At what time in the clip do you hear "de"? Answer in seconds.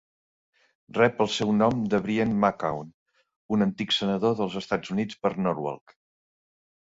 1.93-1.99